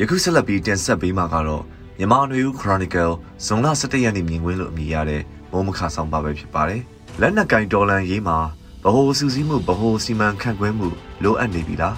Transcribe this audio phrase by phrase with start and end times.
[0.00, 1.62] ယခုဆက်လက်ပြီးတင်ဆက်ပေးမှာကတော့
[1.98, 3.12] မြန်မာနွေဦး Chronicle
[3.44, 6.82] ဇွန်လ17ရက်နေ့မြင်ကွင်းလို့အမည်ရတဲ့မိုးမခဆောင်ပါပဲဖြစ်ပါတယ်။
[7.20, 8.38] လက်နက်ကင်ဒေါ်လန်ရေးမှာ
[8.84, 10.88] ဗဟိုစူးစီးမှုဗဟိုစီမံခန့်ခွဲမှု
[11.22, 11.96] လိုအပ်နေပြီလား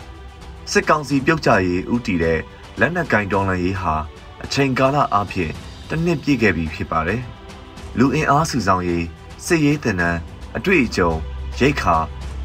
[0.70, 2.38] ။စစ်ကောင်စီပြုတ်ကြရေးဥတီတဲ့
[2.80, 3.94] လက်နက်ကင်ဒေါ်လန်ရေးဟာ
[4.44, 5.52] အချိန်ကာလအပြင်
[5.88, 7.22] တစ်နှစ်ပြည့်ခဲ့ပြီဖြစ်ပါတယ်။
[7.98, 9.04] လူအင်အားစုဆောင်ရေး
[9.46, 10.18] စစ်ရေးတင်နန်း
[10.56, 11.10] အတွေ့အကြုံ
[11.60, 11.96] ရိတ်ခါ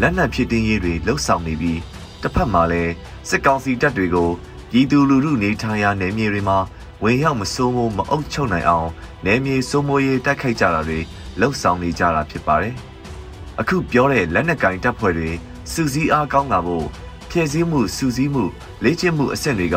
[0.00, 1.80] လက်နက်ဖြစ်တင်းရေးတွေလှုပ်ဆောင်နေပြီး
[2.22, 2.92] တစ်ဖက်မှာလည်း
[3.28, 4.30] စစ်ကောင်စီတပ်တွေကို
[4.70, 6.58] ပြည်သူလူထုနေထိုင်ရာနယ်မြေတွေမှာ
[7.02, 8.88] ဝင်ရောက်မစိုးမိုးမအုပ်ချုပ်နိုင်အောင်
[9.24, 10.98] နယ်မြေစိုးမိုးရေးတိုက်ခိုက်ကြတာတွေ
[11.40, 12.74] လှုပ်ဆောင်နေကြတာဖြစ်ပါတယ်။
[13.60, 15.30] အခုပြောတဲ့လက်နက်ကင်တပ်ဖွဲ့တွေ
[15.72, 16.86] စူးစီးအားကောင်းလာဖို့
[17.30, 18.44] ဖြည့်ဆည်းမှုစူးစီးမှု
[18.84, 19.76] လေ့ကျင့်မှုအဆင့်တွေက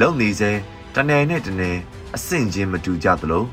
[0.00, 0.50] လုံနေစေ
[0.94, 1.76] တနယ်နဲ့တနယ်
[2.14, 3.44] အဆင့်ချင်းမတူကြသလို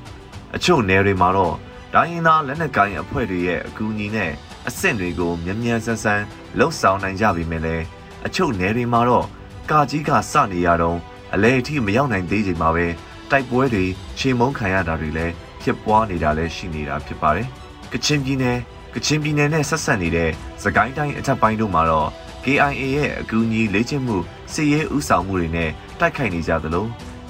[0.56, 1.56] အချို့နယ်တွေမှာတော့
[1.94, 4.32] တိုင်းရင်းသားလက်နက်ကိုင်အဖွဲ့တွေရဲ့အကူအညီနဲ့
[4.68, 6.22] အဆင့်တွေကိုမြန်မြန်ဆန်ဆန်
[6.58, 7.84] လှုပ်ဆောင်နိုင်ကြပြီမဲ့လည်း
[8.26, 9.26] အချို့နယ်တွေမှာတော့
[9.72, 10.98] ကာကြီးကစနေရတော့
[11.34, 12.86] အလဲအထိမရောက်နိုင်သေးချိန်မှာပဲ
[13.32, 13.86] တိုက်ပွဲတွေ
[14.18, 17.48] ချိန်မုန်းခံရတာတွေလည်းဖြစ်ပွားနေတာလည်းရှိနေတာဖြစ်ပါတယ်။
[17.92, 18.58] ကချင်ပြည်နယ်
[18.94, 20.30] ကချင်ပြည်နယ်နဲ့ဆက်ဆက်နေတဲ့
[20.64, 22.10] စကိုင်းတိုင်းအထက်ပိုင်းတို့မှာတော့
[22.44, 24.18] KIA ရဲ့အကူအညီလေ့ကျင့်မှု
[24.54, 25.70] စစ်ရေးဥဆောင်မှုတွေနဲ့
[26.00, 26.86] တိုက်ခိုက်နေကြသလို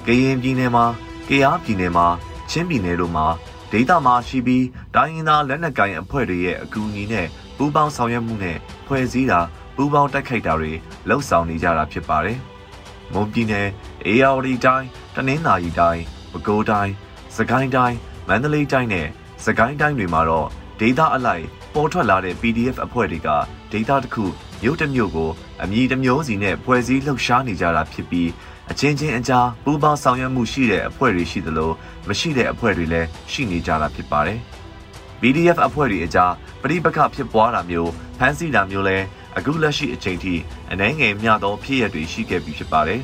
[0.06, 0.84] ကရင်ပြည်နယ်မှာ
[1.28, 2.06] ကယားပြည်နယ်မှာ
[2.50, 3.26] ချင်းပြည်နယ်တို့မှာ
[3.72, 9.40] ဒေသမှာရှိပြီးတိုင်းရင်းသားလက်နက်ကိုင်အဖွဲ့တွေရဲ့အကူအညီနဲ့ပူးပေါင်းဆောင်ရွက်မှုနဲ့ဖွဲ့စည်းတာ
[9.80, 10.72] ပူးပေါင်းတိုက်ခိုက်တာတွေ
[11.08, 12.38] လှုပ်ဆောင်နေကြတာဖြစ်ပါတယ်။
[13.12, 13.68] မွန်ပြည်နယ်
[14.06, 16.92] အေရဝတီတိုင်းတနင်္သာရီတိုင်းပဲခူးတိုင်း
[17.36, 17.96] စကိုင်းတိုင်း
[18.28, 19.06] မန္တလေးတိုင်းနဲ့
[19.44, 20.48] စကိုင်းတိုင်းတွေမှာတော့
[20.80, 23.28] ဒေသအလိုက်ပေါ်ထွက်လာတဲ့ PDF အဖွဲ့တွေက
[23.72, 24.24] ဒေသတစ်ခု
[24.62, 25.30] မြို့တစ်မြို့ကို
[25.62, 28.30] အမည်တစ်မျိုးစီနဲ့ဖွဲ့စည်းလှုပ်ရှားနေကြတာဖြစ်ပြီး
[28.70, 31.70] အချင်းချင်းအကြားပူးပေါင်းဆောင်ရွက်မှုရှိတဲ့အဖွဲ့တွေရှိသလို
[32.08, 34.40] မရှိတဲ့အဖွဲ့တွေလည်းရှိနေကြတာဖြစ်ပါတယ်။
[35.20, 39.04] PDF အဖွဲ့တွေအကြားပဋိပက္ခဖြစ်ပွားတာမျိုးဖမ်းဆီးတာမျိုးလည်း
[39.38, 40.34] အခုလက်ရှိအချိန်ထိ
[40.72, 43.00] အနှဲငယ်မျှသောဖြစ်ရပ်တွေရှိခဲ့ပြီးဖြစ်ပါတယ်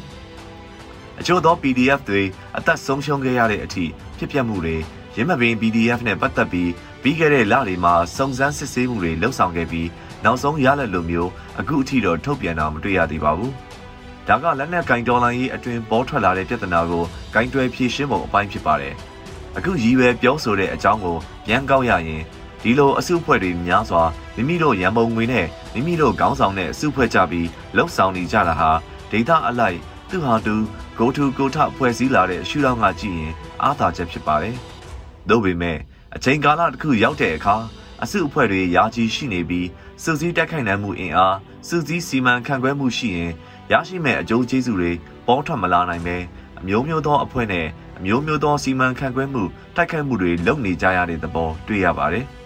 [1.20, 2.22] ။အချို့သော PDF တွေ
[2.58, 3.84] အသက်ဆုံးရှုံးခဲ့ရတဲ့အထိ
[4.18, 4.76] ဖြစ်ပျက်မှုတွေ
[5.16, 6.70] ရင်းမပင် PDF နဲ့ပတ်သက်ပြီး
[7.02, 9.88] ပြီးခဲ့တဲ့လတွေမှာစုံစမ်းစစ်ဆေးမှုတွေလှုပ်ဆောင်ခဲ့ပြီး
[10.24, 11.30] နောက်ဆုံးရလဒ်လိုမျိုး
[11.60, 13.52] အခုအထိတော့ထုတ်ပြန်တာမတွေ့ရသေးပါဘူး။
[14.28, 18.94] ဒါကလက်နက်ကင်ဒေါ်လာရေးအတွင်ပေါ်ထွက်လာတဲ့ပြဿနာကိုဂိုင်းတွယ်ဖြေရှင်းပုံအပိုင်းဖြစ်ပါတယ်။
[19.56, 22.22] အခုရည်ရွယ်ပြောဆိုတဲ့အကြောင်းကိုပြန်ကောက်ရရင်
[22.64, 24.02] ဒီလိုအစုအဖွဲ့တွေများစွာ
[24.36, 28.70] မိမိတို့ရန်ပုံငွေနဲ့မိမိတို့ခေါင်းဆောင်တဲ့အစုဖွဲ့ကြပြီးလှုပ်ဆောင်နေကြတာဟာ
[29.10, 29.78] ဒေတာအလိုက်
[30.10, 30.54] သူဟာသူ
[30.98, 33.32] go to ကိုထဖွဲ့စည်းလာတဲ့ရှုထောင့်ကကြည့်ရင်
[33.62, 34.56] အားသာချက်ဖြစ်ပါတယ်။
[35.28, 35.78] သို့ပေမဲ့
[36.14, 37.56] အချိန်ကာလတစ်ခုရောက်တဲ့အခါ
[38.02, 39.68] အစုအဖွဲ့တွေယာကြီးရှိနေပြီး
[40.02, 41.36] စုစည်းတက်ခိုင်နိုင်မှုအင်အား
[41.68, 43.32] စုစည်းစီမံခန့်ခွဲမှုရှိရင်
[43.72, 44.92] ရရှိမဲ့အကျိုးကျေးဇူးတွေ
[45.26, 46.16] ပေါ်ထွက်မလာနိုင်ပဲ
[46.58, 47.66] အမျိုးမျိုးသောအဖွဲ့နဲ့
[47.98, 49.42] အမျိုးမျိုးသောစီမံခန့်ခွဲမှု
[49.76, 52.26] တိုက်ခိုက်မှုတွေလုပ်နေကြရတဲ့သဘောတွေ့ရပါတယ်။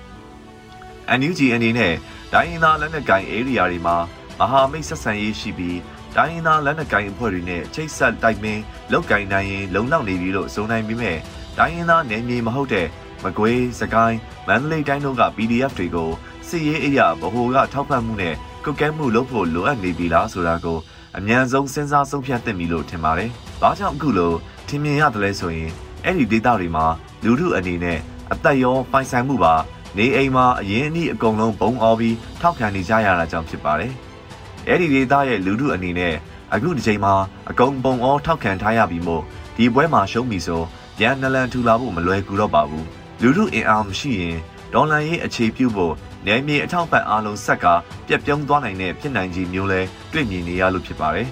[1.18, 1.94] NUG အနေနဲ့
[2.32, 3.96] တိုင်းရင်းသားလက်နက်ကိုင် area တွေမှာ
[4.38, 5.78] မဟာမိတ်ဆက်ဆံရေးရှိပြီး
[6.16, 11.14] တိုင်းရင်းသားလက်နက်ကိုင်အဖွဲ့တွေနဲ့ချိတ်ဆက်တိုက်မင်းလောက်ကင်နိုင်ရင်လုံလောက်နေပြီလို့ဆိုနိုင်ပြီးမြဲ
[11.58, 12.86] တိုင်းရင်းသားနယ်မြေမဟုတ်တဲ့
[13.24, 16.10] မကွေးစကိုင်းမန္တလေးတိုင်းတို့က PDF တွေကို
[16.48, 20.78] စစ်ရေးအရာဗဟိုကထောက်ပံ့မှုနဲ့ကုတ်ကဲမှုလုပ်ဖို့လိုအပ်နေပြီလားဆိုတာကို
[21.18, 23.30] အမြန်ဆုံးစဉ်းစားဆုံးဖြတ်သင့်ပြီလို့ထင်ပါတယ်။
[23.60, 24.32] ဘာကြောင့်အခုလို
[24.68, 25.70] ထင်မြင်ရတယ်လဲဆိုရင်
[26.04, 26.86] အဲ့ဒီဒေသတွေမှာ
[27.24, 27.98] လူထုအနေနဲ့
[28.32, 29.54] အသက်ရောပိုင်ဆိုင်မှုပါ
[29.96, 33.92] နေအိမ်မှာအရင်အနည်းအကုန်လုံးဘုံအော်ပြီးထောက်ခံနေကြရတာကြောင့်ဖြစ်ပါတယ်။
[34.68, 36.14] အဲ့ဒီဒေသရဲ့လူထုအနေနဲ့
[36.54, 37.14] အခုဒီချိန်မှာ
[37.50, 39.22] အကုန်ပုံအောထောက်ခံထားရပြီမို့
[39.56, 40.62] ဒီပွဲမှာရှုံးပြီဆို
[41.00, 42.84] ရန်နလန်ထူလာဖို့မလွယ်ကူတော့ပါဘူး။
[43.22, 44.38] လူထုအင်အားမရှိရင်
[44.72, 45.94] ဒေါ်လာရေးအခြေပြုဖို့
[46.26, 47.66] နယ်မြေအထောက်ပံ့အားလုံးဆက်က
[48.06, 49.80] ပြက်ပြုံးသွားနိုင်တဲ့ဖြစ်နိုင်ခြေမျိုးလဲ
[50.12, 51.28] တွေ့မြင်နေရလို့ဖြစ်ပါတယ်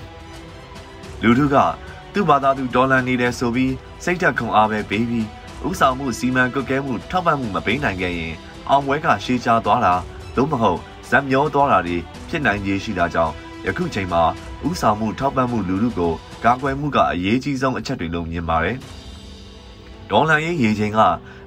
[1.23, 1.57] ။လူထုက
[2.13, 3.73] သူ့ဘာသာသူဒေါ်လာနေတယ်ဆိုပြီး
[4.05, 5.27] စိတ်ဓာတ်ခုံအားပဲပေးပြီး
[5.69, 8.35] ဥဆောင်မှုစီမံကွက်ကဲမှုထောက်ပံ့မှုမပေးနိုင်ခဲ့ရင်
[8.69, 9.95] အောင်ပွဲကရှေးချသွားတာ
[10.37, 10.81] သို့မဟုတ်
[11.11, 11.97] ဇက်မျောသွားတာတွေ
[12.29, 13.35] ဖြစ်နိုင်ခြေရှိတာကြောင့်
[13.67, 14.23] ယခုချိန်မှာ
[14.69, 16.13] ဥဆောင်မှုထောက်ပံ့မှုလူထုကို
[16.45, 18.77] ကာကွယ်မှုကအရေးကြီးဆုံးအချက်တွေလို့မြင်ပါတယ်။
[20.11, 20.99] ဒေါ်လာရေးရေချိန်က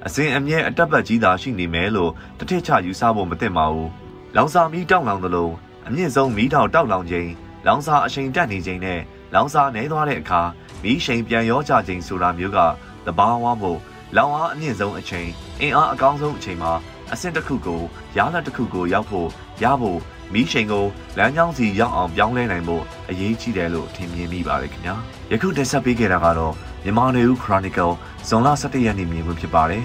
[0.06, 3.88] အစဉ်အမြဲအတက်ပတ်ကြီးသာရှိနေမယ်လို့တထစ်ချယူဆဖို့မသင့်ပါဘူး။
[4.36, 5.50] လောင်စာမီးတောက်လောင်သလို
[5.86, 7.30] အမြင့်ဆုံးမီးထောင်တောက်လောင်ခြင်း
[7.66, 9.00] လောင်စာအရှိန်တက်နေခြင်းနဲ့
[9.34, 10.40] လောင်စာနှဲသွားတဲ့အခါ
[10.82, 12.58] မီးရှိန်ပြန်ရောကြခြင်းဆိုတာမျိုးက
[13.06, 13.78] တဘာဝမို့
[14.16, 15.28] လောင်အားအမြင့်ဆုံးအချိန်
[15.60, 16.72] အင်အားအကောင်းဆုံးအချိန်မှာ
[17.12, 17.80] အဆင့်တစ်ခုကို
[18.16, 19.28] ရားလက်တစ်ခုကိုရောက်ဖို့
[19.62, 19.98] ရဖို့
[20.32, 20.86] မီးရှိန်ကို
[21.18, 24.94] လမ်းကြောင်းစီရောက်အောင်ပြောင်းလဲနိုင်ဖို့အရေးကြီးတယ်လို့ထင်မြင်မိပါတယ်ခင်ဗျာ
[25.32, 26.54] ယခုတင်ဆက်ပေးခဲ့တာကတော့
[26.84, 27.92] မြန်မာနေဦး Chronicle
[28.28, 29.84] ဇွန်လ17ရက်နေ့မြင်မှုဖြစ်ပါတယ်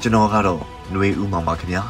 [0.00, 0.60] ကျွန်တော်ကတော့
[0.92, 1.82] ຫນွေဦးမောင်ပါခင်ဗျာ